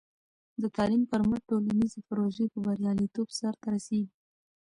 د 0.61 0.63
تعلیم 0.75 1.03
پر 1.11 1.21
مټ، 1.29 1.41
ټولنیزې 1.49 1.99
پروژې 2.09 2.45
په 2.53 2.57
بریالیتوب 2.65 3.27
سرته 3.39 3.67
رسېږي. 3.75 4.15